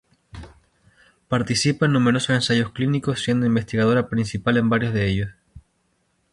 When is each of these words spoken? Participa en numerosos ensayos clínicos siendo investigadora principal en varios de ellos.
Participa 1.27 1.85
en 1.85 1.93
numerosos 1.93 2.31
ensayos 2.31 2.71
clínicos 2.71 3.21
siendo 3.21 3.45
investigadora 3.45 4.09
principal 4.09 4.57
en 4.57 4.67
varios 4.67 4.95
de 4.95 5.07
ellos. 5.07 5.29